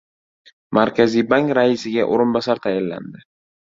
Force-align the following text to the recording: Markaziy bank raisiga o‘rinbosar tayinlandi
Markaziy 0.77 1.25
bank 1.33 1.53
raisiga 1.59 2.07
o‘rinbosar 2.15 2.63
tayinlandi 2.65 3.27